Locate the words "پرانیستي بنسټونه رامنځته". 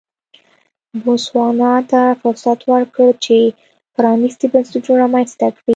3.95-5.47